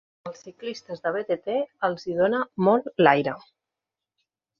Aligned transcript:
als 0.27 0.39
ciclistes 0.45 1.03
de 1.03 1.11
btt 1.17 1.57
els 1.89 2.07
hi 2.07 2.15
dona 2.21 2.39
molt 2.69 2.89
l'aire. 3.05 3.35